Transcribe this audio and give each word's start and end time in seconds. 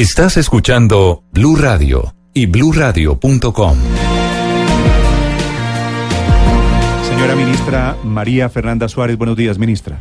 Estás 0.00 0.38
escuchando 0.38 1.24
Blue 1.30 1.56
Radio 1.56 2.14
y 2.32 2.46
bluradio.com. 2.46 3.76
Señora 7.02 7.36
ministra 7.36 7.96
María 8.02 8.48
Fernanda 8.48 8.88
Suárez, 8.88 9.18
buenos 9.18 9.36
días, 9.36 9.58
ministra. 9.58 10.00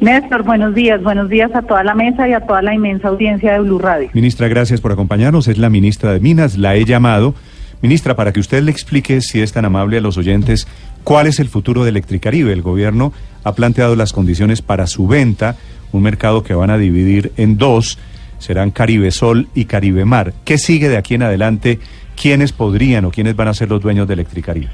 Néstor, 0.00 0.42
buenos 0.42 0.74
días. 0.74 1.02
Buenos 1.02 1.30
días 1.30 1.50
a 1.54 1.62
toda 1.62 1.82
la 1.82 1.94
mesa 1.94 2.28
y 2.28 2.34
a 2.34 2.40
toda 2.40 2.60
la 2.60 2.74
inmensa 2.74 3.08
audiencia 3.08 3.54
de 3.54 3.60
Blue 3.60 3.78
Radio. 3.78 4.10
Ministra, 4.12 4.48
gracias 4.48 4.82
por 4.82 4.92
acompañarnos. 4.92 5.48
Es 5.48 5.56
la 5.56 5.70
ministra 5.70 6.12
de 6.12 6.20
Minas, 6.20 6.58
la 6.58 6.74
he 6.74 6.84
llamado. 6.84 7.34
Ministra, 7.80 8.16
para 8.16 8.34
que 8.34 8.40
usted 8.40 8.62
le 8.62 8.70
explique, 8.70 9.22
si 9.22 9.40
es 9.40 9.54
tan 9.54 9.64
amable 9.64 9.96
a 9.96 10.02
los 10.02 10.18
oyentes, 10.18 10.68
cuál 11.04 11.26
es 11.26 11.40
el 11.40 11.48
futuro 11.48 11.84
de 11.84 11.88
Electricaribe. 11.88 12.52
El 12.52 12.60
gobierno 12.60 13.14
ha 13.44 13.54
planteado 13.54 13.96
las 13.96 14.12
condiciones 14.12 14.60
para 14.60 14.86
su 14.86 15.06
venta, 15.06 15.56
un 15.90 16.02
mercado 16.02 16.42
que 16.42 16.52
van 16.52 16.68
a 16.68 16.76
dividir 16.76 17.32
en 17.38 17.56
dos, 17.56 17.98
serán 18.40 18.72
Caribe 18.72 19.12
Sol 19.12 19.46
y 19.54 19.66
Caribe 19.66 20.04
Mar. 20.04 20.32
¿Qué 20.44 20.58
sigue 20.58 20.88
de 20.88 20.96
aquí 20.96 21.14
en 21.14 21.22
adelante? 21.22 21.78
¿Quiénes 22.20 22.52
podrían 22.52 23.04
o 23.04 23.10
quiénes 23.10 23.36
van 23.36 23.48
a 23.48 23.54
ser 23.54 23.68
los 23.68 23.80
dueños 23.80 24.08
de 24.08 24.14
Electricaribe? 24.14 24.68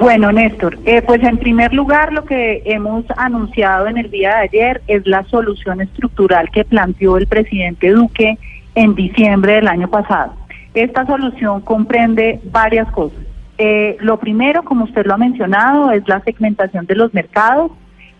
Bueno, 0.00 0.32
Néstor, 0.32 0.76
eh, 0.84 1.02
pues 1.02 1.22
en 1.22 1.38
primer 1.38 1.72
lugar 1.72 2.12
lo 2.12 2.24
que 2.24 2.62
hemos 2.64 3.04
anunciado 3.16 3.86
en 3.86 3.96
el 3.96 4.10
día 4.10 4.30
de 4.30 4.42
ayer 4.42 4.82
es 4.88 5.06
la 5.06 5.22
solución 5.24 5.80
estructural 5.80 6.50
que 6.50 6.64
planteó 6.64 7.16
el 7.16 7.28
presidente 7.28 7.90
Duque 7.90 8.38
en 8.74 8.94
diciembre 8.96 9.54
del 9.54 9.68
año 9.68 9.88
pasado. 9.88 10.32
Esta 10.74 11.06
solución 11.06 11.60
comprende 11.60 12.40
varias 12.50 12.90
cosas. 12.90 13.18
Eh, 13.56 13.96
lo 14.00 14.18
primero, 14.18 14.64
como 14.64 14.84
usted 14.84 15.06
lo 15.06 15.14
ha 15.14 15.18
mencionado, 15.18 15.92
es 15.92 16.06
la 16.08 16.20
segmentación 16.22 16.86
de 16.86 16.96
los 16.96 17.14
mercados 17.14 17.70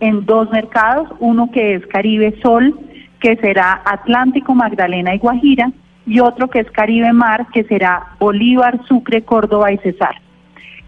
en 0.01 0.25
dos 0.27 0.51
mercados, 0.51 1.09
uno 1.19 1.51
que 1.51 1.75
es 1.75 1.87
Caribe 1.87 2.35
Sol, 2.41 2.79
que 3.21 3.37
será 3.37 3.83
Atlántico, 3.85 4.55
Magdalena 4.55 5.15
y 5.15 5.19
Guajira, 5.19 5.71
y 6.07 6.21
otro 6.21 6.49
que 6.49 6.61
es 6.61 6.71
Caribe 6.71 7.13
Mar, 7.13 7.47
que 7.53 7.65
será 7.65 8.07
Bolívar, 8.19 8.81
Sucre, 8.87 9.23
Córdoba 9.23 9.73
y 9.73 9.79
Cesar. 9.79 10.17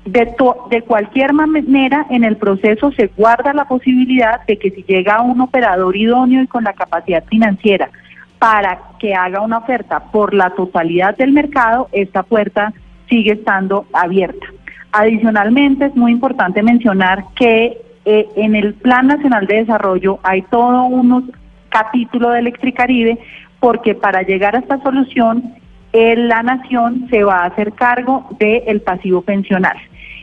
De, 0.06 0.25
to- 0.39 0.67
de 0.70 0.81
cualquier 0.83 1.34
manera, 1.34 2.06
en 2.09 2.25
el 2.25 2.37
proceso 2.39 2.91
se 2.92 3.09
guarda 3.09 3.53
la 3.53 3.67
posibilidad 3.67 4.45
de 4.47 4.56
que 4.56 4.70
si 4.70 4.83
llega 4.84 5.20
un 5.20 5.41
operador 5.42 5.95
idóneo 5.97 6.42
y 6.42 6.47
con 6.47 6.64
la 6.64 6.72
capacidad 6.72 7.22
financiera 7.25 7.91
para 8.39 8.78
que 8.98 9.15
haga 9.15 9.42
una 9.42 9.59
oferta 9.59 10.00
por 10.11 10.33
la 10.33 10.50
totalidad 10.50 11.15
del 11.19 11.33
mercado, 11.33 11.89
esta 11.92 12.22
puerta 12.22 12.72
sigue 13.11 13.33
estando 13.33 13.84
abierta. 13.92 14.47
Adicionalmente, 14.92 15.84
es 15.87 15.94
muy 15.94 16.12
importante 16.12 16.62
mencionar 16.62 17.25
que 17.37 17.77
eh, 18.06 18.27
en 18.37 18.56
el 18.56 18.72
Plan 18.75 19.06
Nacional 19.06 19.47
de 19.47 19.56
Desarrollo 19.56 20.19
hay 20.22 20.41
todo 20.42 20.84
unos 20.84 21.25
capítulos 21.70 22.32
de 22.32 22.40
Electricaribe 22.40 23.18
porque 23.58 23.94
para 23.94 24.22
llegar 24.22 24.56
a 24.56 24.58
esta 24.58 24.82
solución 24.82 25.54
la 25.92 26.42
nación 26.42 27.08
se 27.10 27.24
va 27.24 27.38
a 27.38 27.46
hacer 27.46 27.72
cargo 27.72 28.28
del 28.38 28.80
pasivo 28.80 29.22
pensional. 29.22 29.76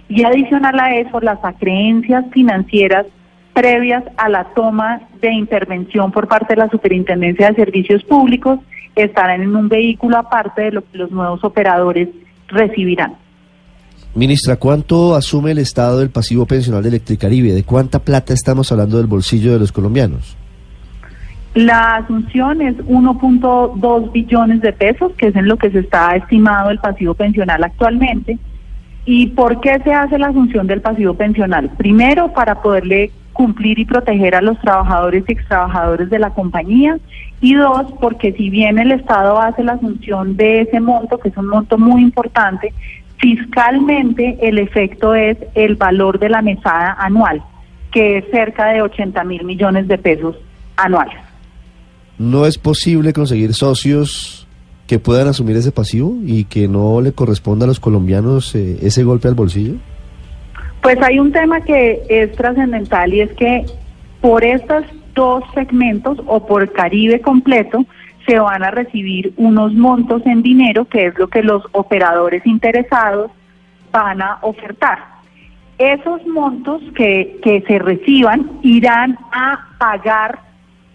Y 0.09 0.23
adicional 0.23 0.79
a 0.79 0.95
eso, 0.95 1.19
las 1.19 1.43
acreencias 1.43 2.25
financieras 2.31 3.05
previas 3.53 4.03
a 4.17 4.30
la 4.30 4.45
toma 4.55 5.02
de 5.21 5.33
intervención 5.33 6.11
por 6.11 6.27
parte 6.27 6.53
de 6.53 6.61
la 6.61 6.69
Superintendencia 6.69 7.49
de 7.49 7.55
Servicios 7.55 8.03
Públicos 8.03 8.59
estarán 8.95 9.41
en 9.41 9.55
un 9.55 9.67
vehículo 9.67 10.17
aparte 10.17 10.63
de 10.63 10.71
lo 10.71 10.81
que 10.81 10.97
los 10.97 11.11
nuevos 11.11 11.43
operadores 11.43 12.09
recibirán. 12.47 13.15
Ministra, 14.15 14.55
¿cuánto 14.55 15.15
asume 15.15 15.52
el 15.52 15.57
Estado 15.59 15.99
del 15.99 16.09
pasivo 16.09 16.45
pensional 16.45 16.81
de 16.81 16.89
Electricaribe? 16.89 17.52
¿De 17.53 17.63
cuánta 17.63 17.99
plata 17.99 18.33
estamos 18.33 18.71
hablando 18.71 18.97
del 18.97 19.07
bolsillo 19.07 19.53
de 19.53 19.59
los 19.59 19.71
colombianos? 19.71 20.37
La 21.57 21.95
asunción 21.95 22.61
es 22.61 22.77
1.2 22.85 24.11
billones 24.11 24.61
de 24.61 24.73
pesos, 24.73 25.11
que 25.17 25.29
es 25.29 25.35
en 25.35 25.47
lo 25.47 25.57
que 25.57 25.71
se 25.71 25.79
está 25.79 26.15
estimado 26.15 26.69
el 26.69 26.77
pasivo 26.77 27.15
pensional 27.15 27.63
actualmente. 27.63 28.37
¿Y 29.05 29.29
por 29.29 29.59
qué 29.59 29.79
se 29.83 29.91
hace 29.91 30.19
la 30.19 30.27
asunción 30.27 30.67
del 30.67 30.81
pasivo 30.81 31.15
pensional? 31.15 31.71
Primero, 31.75 32.31
para 32.31 32.61
poderle 32.61 33.09
cumplir 33.33 33.79
y 33.79 33.85
proteger 33.85 34.35
a 34.35 34.41
los 34.43 34.59
trabajadores 34.59 35.23
y 35.27 35.31
extrabajadores 35.31 36.11
de 36.11 36.19
la 36.19 36.29
compañía. 36.29 36.99
Y 37.41 37.55
dos, 37.55 37.91
porque 37.99 38.33
si 38.33 38.51
bien 38.51 38.77
el 38.77 38.91
Estado 38.91 39.41
hace 39.41 39.63
la 39.63 39.73
asunción 39.73 40.37
de 40.37 40.61
ese 40.61 40.79
monto, 40.79 41.17
que 41.17 41.29
es 41.29 41.37
un 41.37 41.47
monto 41.47 41.79
muy 41.79 42.03
importante, 42.03 42.71
fiscalmente 43.17 44.37
el 44.47 44.59
efecto 44.59 45.15
es 45.15 45.39
el 45.55 45.75
valor 45.75 46.19
de 46.19 46.29
la 46.29 46.43
mesada 46.43 46.95
anual, 46.99 47.41
que 47.89 48.19
es 48.19 48.25
cerca 48.29 48.67
de 48.67 48.83
80 48.83 49.23
mil 49.23 49.43
millones 49.43 49.87
de 49.87 49.97
pesos 49.97 50.35
anuales. 50.75 51.27
¿No 52.20 52.45
es 52.45 52.58
posible 52.58 53.14
conseguir 53.14 53.54
socios 53.54 54.48
que 54.88 54.98
puedan 54.98 55.28
asumir 55.28 55.55
ese 55.58 55.72
pasivo 55.72 56.16
y 56.26 56.45
que 56.45 56.67
no 56.67 57.02
le 57.02 57.11
corresponda 57.11 57.66
a 57.66 57.67
los 57.67 57.80
colombianos 57.80 58.55
eh, 58.55 58.78
ese 58.82 59.04
golpe 59.04 59.28
al 59.28 59.36
bolsillo? 59.36 59.76
Pues 60.82 60.98
hay 61.02 61.20
un 61.20 61.32
tema 61.32 61.61
que 61.61 62.02
es 62.10 62.32
trascendental 62.32 63.14
y 63.14 63.22
es 63.22 63.32
que 63.33 63.66
por 64.22 64.44
estos 64.44 64.83
dos 65.14 65.44
segmentos 65.54 66.17
o 66.26 66.45
por 66.45 66.72
Caribe 66.72 67.22
completo 67.22 67.86
se 68.26 68.39
van 68.39 68.64
a 68.64 68.72
recibir 68.72 69.34
unos 69.38 69.73
montos 69.73 70.22
en 70.26 70.42
dinero 70.42 70.86
que 70.86 71.08
es 71.08 71.17
lo 71.17 71.28
que 71.28 71.44
los 71.44 71.64
operadores 71.73 72.45
interesados 72.45 73.32
van 73.92 74.22
a 74.22 74.39
ofertar. 74.42 74.99
Esos 75.78 76.26
montos 76.26 76.82
que, 76.95 77.39
que 77.44 77.64
se 77.67 77.80
reciban 77.80 78.60
irán 78.64 79.17
a 79.32 79.60
pagar 79.78 80.46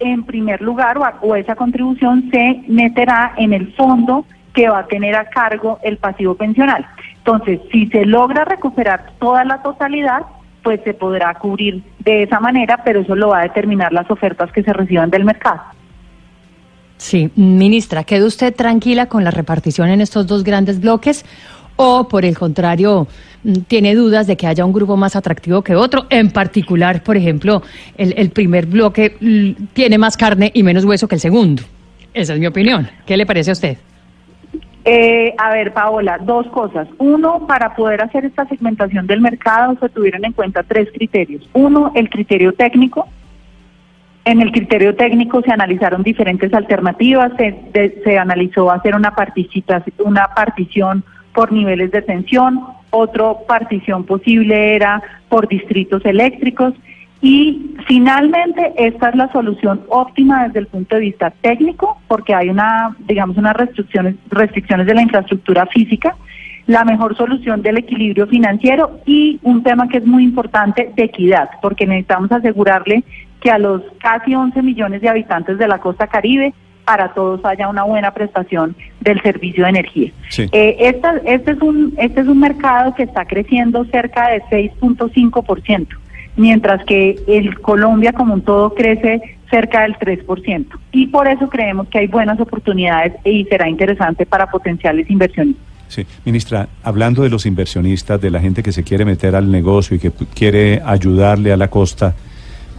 en 0.02 0.24
primer 0.24 0.60
lugar 0.60 0.98
o, 1.20 1.34
esa 1.36 1.54
contribución 1.54 2.30
se 2.30 2.62
meterá 2.68 3.34
en 3.36 3.52
el 3.52 3.72
fondo 3.74 4.24
que 4.54 4.68
va 4.68 4.80
a 4.80 4.86
tener 4.86 5.14
a 5.14 5.30
cargo 5.30 5.78
el 5.82 5.96
pasivo 5.96 6.34
pensional. 6.34 6.86
Entonces, 7.18 7.60
si 7.70 7.86
se 7.86 8.04
logra 8.04 8.44
recuperar 8.44 9.12
toda 9.18 9.44
la 9.44 9.62
totalidad, 9.62 10.22
pues 10.62 10.80
se 10.84 10.94
podrá 10.94 11.34
cubrir 11.34 11.82
de 12.00 12.24
esa 12.24 12.41
manera, 12.41 12.82
pero 12.84 13.00
eso 13.00 13.14
lo 13.14 13.28
va 13.28 13.41
a 13.41 13.42
determinar 13.42 13.92
las 13.92 14.10
ofertas 14.10 14.52
que 14.52 14.62
se 14.62 14.72
reciban 14.72 15.10
del 15.10 15.24
mercado. 15.24 15.62
Sí, 16.98 17.30
ministra, 17.34 18.04
¿queda 18.04 18.26
usted 18.26 18.54
tranquila 18.54 19.06
con 19.06 19.24
la 19.24 19.32
repartición 19.32 19.88
en 19.88 20.00
estos 20.00 20.26
dos 20.28 20.44
grandes 20.44 20.80
bloques? 20.80 21.24
¿O, 21.84 22.06
por 22.06 22.25
el 22.25 22.38
contrario, 22.38 23.09
mm, 23.43 23.62
tiene 23.66 23.97
dudas 23.97 24.28
de 24.28 24.37
que 24.37 24.47
haya 24.47 24.65
un 24.65 24.72
grupo 24.72 24.97
más 24.97 25.16
atractivo 25.16 25.62
que 25.62 25.75
otro? 25.75 26.06
En 26.10 26.31
particular, 26.31 27.03
por 27.03 27.16
ejemplo, 27.16 27.60
el, 27.98 28.15
el 28.16 28.31
primer 28.31 28.66
bloque 28.66 29.16
mm, 29.20 29.65
tiene 29.72 29.98
más 29.98 30.16
carne 30.16 30.53
y 30.54 30.62
menos 30.62 30.84
hueso 30.84 31.09
que 31.09 31.16
el 31.16 31.21
segundo. 31.21 31.65
Esa 32.15 32.34
es 32.34 32.38
mi 32.38 32.47
opinión. 32.47 32.88
¿Qué 33.04 33.16
le 33.16 33.26
parece 33.26 33.50
a 33.50 33.54
usted? 33.54 33.78
Eh, 34.84 35.34
a 35.37 35.50
ver, 35.54 35.72
Paola, 35.72 36.19
dos 36.19 36.47
cosas. 36.48 36.87
Uno, 36.98 37.48
para 37.48 37.75
poder 37.75 38.00
hacer 38.00 38.26
esta 38.26 38.47
segmentación 38.47 39.09
del 39.09 39.21
mercado 39.21 39.76
se 39.81 39.88
tuvieron 39.88 40.25
en 40.25 40.32
cuenta 40.32 40.62
tres 40.62 40.88
criterios. 40.94 41.48
Uno, 41.53 41.91
el 41.97 42.09
criterio 42.10 42.53
técnico. 42.53 43.09
En 44.25 44.41
el 44.41 44.53
criterio 44.53 44.94
técnico 44.94 45.42
se 45.42 45.50
analizaron 45.50 46.04
diferentes 46.04 46.54
alternativas, 46.54 47.32
se, 47.37 48.01
se 48.04 48.18
analizó 48.18 48.71
hacer 48.71 48.95
una, 48.95 49.12
una 50.04 50.28
partición 50.28 51.03
por 51.34 51.52
niveles 51.52 51.90
de 51.90 52.02
tensión, 52.02 52.60
otra 52.90 53.34
partición 53.46 54.04
posible 54.04 54.74
era 54.74 55.02
por 55.28 55.48
distritos 55.48 56.04
eléctricos. 56.04 56.74
Y 57.20 57.76
finalmente 57.86 58.72
esta 58.76 59.10
es 59.10 59.14
la 59.14 59.30
solución 59.30 59.82
óptima 59.88 60.46
desde 60.46 60.60
el 60.60 60.66
punto 60.66 60.96
de 60.96 61.02
vista 61.02 61.30
técnico 61.40 61.98
porque 62.08 62.34
hay 62.34 62.48
una, 62.48 62.96
digamos, 63.06 63.36
unas 63.36 63.54
restricciones, 63.56 64.16
restricciones 64.28 64.86
de 64.86 64.94
la 64.94 65.02
infraestructura 65.02 65.66
física, 65.66 66.16
la 66.66 66.84
mejor 66.84 67.16
solución 67.16 67.62
del 67.62 67.78
equilibrio 67.78 68.26
financiero 68.26 68.98
y 69.06 69.38
un 69.42 69.62
tema 69.62 69.88
que 69.88 69.98
es 69.98 70.06
muy 70.06 70.24
importante 70.24 70.92
de 70.96 71.04
equidad 71.04 71.48
porque 71.60 71.86
necesitamos 71.86 72.32
asegurarle 72.32 73.04
que 73.40 73.50
a 73.50 73.58
los 73.58 73.82
casi 74.00 74.34
11 74.34 74.60
millones 74.62 75.00
de 75.00 75.08
habitantes 75.08 75.58
de 75.58 75.68
la 75.68 75.78
costa 75.78 76.08
caribe 76.08 76.54
para 76.84 77.14
todos 77.14 77.44
haya 77.44 77.68
una 77.68 77.84
buena 77.84 78.12
prestación 78.12 78.74
del 79.00 79.20
servicio 79.22 79.64
de 79.64 79.70
energía. 79.70 80.10
Sí. 80.30 80.48
Eh, 80.52 80.76
esta- 80.80 81.20
este, 81.24 81.52
es 81.52 81.62
un, 81.62 81.94
este 81.98 82.20
es 82.22 82.26
un 82.26 82.40
mercado 82.40 82.94
que 82.94 83.04
está 83.04 83.24
creciendo 83.24 83.84
cerca 83.86 84.28
de 84.28 84.42
6.5%, 84.50 85.86
mientras 86.36 86.84
que 86.84 87.16
el 87.26 87.60
Colombia 87.60 88.12
como 88.12 88.34
un 88.34 88.42
todo 88.42 88.74
crece 88.74 89.20
cerca 89.50 89.82
del 89.82 89.96
3%. 89.96 90.66
Y 90.92 91.08
por 91.08 91.28
eso 91.28 91.48
creemos 91.48 91.88
que 91.88 91.98
hay 91.98 92.06
buenas 92.06 92.40
oportunidades 92.40 93.12
y 93.24 93.44
será 93.44 93.68
interesante 93.68 94.24
para 94.26 94.50
potenciales 94.50 95.08
inversionistas. 95.10 95.62
Sí, 95.88 96.06
ministra, 96.24 96.68
hablando 96.82 97.22
de 97.22 97.28
los 97.28 97.44
inversionistas, 97.44 98.18
de 98.18 98.30
la 98.30 98.40
gente 98.40 98.62
que 98.62 98.72
se 98.72 98.82
quiere 98.82 99.04
meter 99.04 99.36
al 99.36 99.50
negocio 99.50 99.94
y 99.94 100.00
que 100.00 100.10
quiere 100.34 100.80
ayudarle 100.84 101.52
a 101.52 101.56
la 101.58 101.68
costa, 101.68 102.14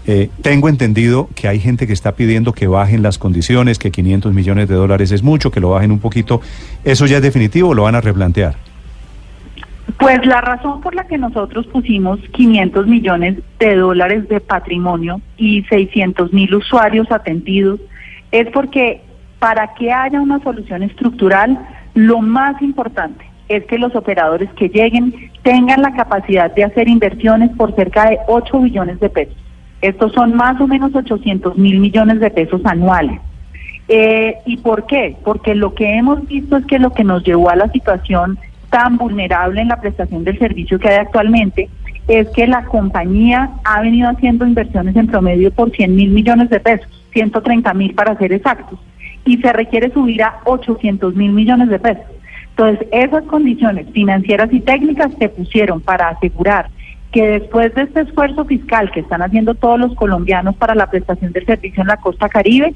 eh, 0.06 0.30
tengo 0.42 0.68
entendido 0.68 1.30
que 1.36 1.48
hay 1.48 1.60
gente 1.60 1.88
que 1.88 1.94
está 1.94 2.14
pidiendo 2.14 2.54
que 2.54 2.68
bajen 2.68 3.02
las 3.04 3.18
condiciones, 3.18 3.80
que 3.80 3.92
500 3.92 4.34
millones 4.34 4.68
de 4.68 4.76
dólares 4.76 5.12
es 5.12 5.24
mucho, 5.24 5.52
que 5.52 5.60
lo 5.60 5.70
bajen 5.70 5.92
un 5.92 6.00
poquito. 6.00 6.42
¿Eso 6.84 7.06
ya 7.06 7.18
es 7.18 7.24
definitivo 7.24 7.70
o 7.70 7.74
lo 7.74 7.84
van 7.84 7.96
a 7.96 8.02
replantear? 8.02 8.56
Pues 9.98 10.26
la 10.26 10.42
razón 10.42 10.82
por 10.82 10.96
la 10.96 11.08
que 11.08 11.18
nosotros 11.18 11.68
pusimos 11.68 12.20
500 12.32 12.88
millones 12.88 13.38
de 13.60 13.76
dólares 13.76 14.28
de 14.28 14.40
patrimonio 14.40 15.22
y 15.38 15.64
600 15.64 16.34
mil 16.34 16.54
usuarios 16.56 17.12
atendidos 17.12 17.80
es 18.32 18.48
porque 18.52 19.02
para 19.40 19.74
que 19.76 19.92
haya 19.92 20.20
una 20.20 20.42
solución 20.42 20.84
estructural, 20.84 21.60
lo 21.94 22.20
más 22.20 22.62
importante 22.62 23.26
es 23.50 23.66
que 23.66 23.78
los 23.78 23.96
operadores 23.96 24.50
que 24.54 24.70
lleguen 24.70 25.32
tengan 25.44 25.82
la 25.82 25.94
capacidad 25.94 26.54
de 26.54 26.64
hacer 26.64 26.88
inversiones 26.88 27.52
por 27.52 27.76
cerca 27.76 28.10
de 28.10 28.18
8 28.28 28.60
billones 28.60 29.00
de 29.00 29.10
pesos. 29.10 29.36
Estos 29.84 30.14
son 30.14 30.34
más 30.34 30.62
o 30.62 30.66
menos 30.66 30.96
800 30.96 31.58
mil 31.58 31.82
millones 31.82 32.22
de 32.22 32.32
pesos 32.32 32.62
anuales. 32.66 33.20
Eh, 33.90 34.36
¿Y 34.46 34.56
por 34.56 34.86
qué? 34.86 35.18
Porque 35.26 35.56
lo 35.56 35.74
que 35.74 35.98
hemos 35.98 36.26
visto 36.26 36.56
es 36.56 36.66
que 36.66 36.80
lo 36.80 36.94
que 36.94 37.04
nos 37.04 37.22
llevó 37.26 37.50
a 37.50 37.58
la 37.58 37.70
situación 37.70 38.40
tan 38.70 38.98
vulnerable 38.98 39.60
en 39.60 39.68
la 39.68 39.82
prestación 39.82 40.24
del 40.24 40.40
servicio 40.40 40.80
que 40.80 40.88
hay 40.88 41.00
actualmente 41.00 41.70
es 42.08 42.30
que 42.30 42.48
la 42.48 42.64
compañía 42.64 43.50
ha 43.66 43.82
venido 43.82 44.08
haciendo 44.10 44.48
inversiones 44.48 44.96
en 44.96 45.08
promedio 45.08 45.52
por 45.52 45.70
100 45.70 45.94
mil 45.94 46.12
millones 46.12 46.50
de 46.50 46.62
pesos, 46.62 46.88
130 47.12 47.74
mil 47.74 47.94
para 47.94 48.18
ser 48.18 48.32
exactos 48.32 48.80
y 49.26 49.38
se 49.40 49.52
requiere 49.52 49.92
subir 49.92 50.24
a 50.24 50.40
800 50.46 51.14
mil 51.14 51.34
millones 51.34 51.68
de 51.68 51.80
pesos. 51.80 52.06
Entonces, 52.52 52.88
esas 52.90 53.24
condiciones 53.26 53.88
financieras 53.92 54.48
y 54.54 54.62
técnicas 54.62 55.12
se 55.20 55.28
pusieron 55.28 55.82
para 55.82 56.08
asegurar 56.08 56.70
que 57.14 57.26
después 57.28 57.74
de 57.76 57.84
este 57.84 58.02
esfuerzo 58.02 58.44
fiscal 58.44 58.92
que 58.92 59.02
están 59.02 59.22
haciendo 59.22 59.54
todos 59.54 59.80
los 59.80 59.96
colombianos 59.96 60.56
para 60.56 60.74
la 60.74 60.90
prestación 60.90 61.32
del 61.32 61.46
servicio 61.46 61.82
en 61.82 61.88
la 61.88 61.98
costa 61.98 62.28
caribe, 62.28 62.74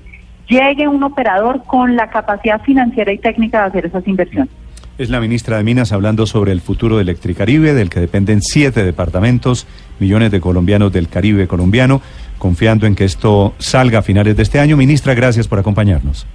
llegue 0.47 0.87
un 0.87 1.03
operador 1.03 1.63
con 1.65 1.95
la 1.95 2.09
capacidad 2.09 2.61
financiera 2.61 3.11
y 3.11 3.17
técnica 3.17 3.61
de 3.61 3.67
hacer 3.67 3.85
esas 3.87 4.07
inversiones. 4.07 4.53
Es 4.99 5.09
la 5.09 5.19
ministra 5.19 5.57
de 5.57 5.63
Minas 5.63 5.91
hablando 5.91 6.25
sobre 6.25 6.51
el 6.51 6.61
futuro 6.61 6.95
de 6.97 7.03
Electricaribe, 7.03 7.73
del 7.73 7.89
que 7.89 7.99
dependen 7.99 8.41
siete 8.41 8.83
departamentos, 8.83 9.67
millones 9.99 10.31
de 10.31 10.39
colombianos 10.39 10.93
del 10.93 11.09
Caribe 11.09 11.47
colombiano, 11.47 12.01
confiando 12.37 12.85
en 12.85 12.95
que 12.95 13.05
esto 13.05 13.53
salga 13.57 13.99
a 13.99 14.01
finales 14.03 14.37
de 14.37 14.43
este 14.43 14.59
año. 14.59 14.77
Ministra, 14.77 15.15
gracias 15.15 15.47
por 15.47 15.59
acompañarnos. 15.59 16.25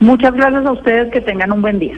Muchas 0.00 0.34
gracias 0.34 0.66
a 0.66 0.72
ustedes, 0.72 1.12
que 1.12 1.20
tengan 1.20 1.52
un 1.52 1.62
buen 1.62 1.78
día. 1.78 1.94